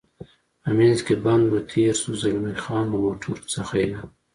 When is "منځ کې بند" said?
0.77-1.45